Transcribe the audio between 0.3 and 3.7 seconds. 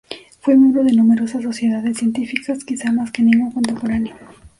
Fue miembro de numerosas sociedades científicas, quizá más que ningún